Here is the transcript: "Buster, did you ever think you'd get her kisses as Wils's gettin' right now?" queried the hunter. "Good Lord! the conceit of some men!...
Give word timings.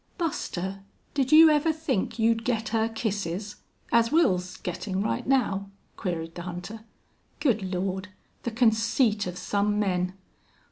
"Buster, 0.17 0.79
did 1.13 1.31
you 1.31 1.51
ever 1.51 1.71
think 1.71 2.17
you'd 2.17 2.43
get 2.43 2.69
her 2.69 2.89
kisses 2.89 3.57
as 3.91 4.09
Wils's 4.09 4.57
gettin' 4.57 5.03
right 5.03 5.27
now?" 5.27 5.69
queried 5.95 6.33
the 6.33 6.41
hunter. 6.41 6.79
"Good 7.39 7.71
Lord! 7.75 8.07
the 8.41 8.49
conceit 8.49 9.27
of 9.27 9.37
some 9.37 9.79
men!... 9.79 10.13